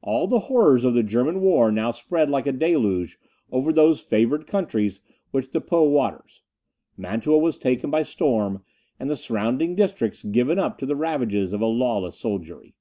All 0.00 0.26
the 0.26 0.40
horrors 0.50 0.82
of 0.82 0.92
the 0.94 1.04
German 1.04 1.40
war 1.40 1.70
now 1.70 1.92
spread 1.92 2.28
like 2.28 2.48
a 2.48 2.52
deluge 2.52 3.16
over 3.52 3.72
those 3.72 4.00
favoured 4.00 4.44
countries 4.48 5.00
which 5.30 5.52
the 5.52 5.60
Po 5.60 5.84
waters; 5.84 6.42
Mantua 6.96 7.38
was 7.38 7.56
taken 7.56 7.88
by 7.88 8.02
storm, 8.02 8.64
and 8.98 9.08
the 9.08 9.14
surrounding 9.14 9.76
districts 9.76 10.24
given 10.24 10.58
up 10.58 10.78
to 10.78 10.86
the 10.86 10.96
ravages 10.96 11.52
of 11.52 11.60
a 11.60 11.66
lawless 11.66 12.18
soldiery. 12.18 12.74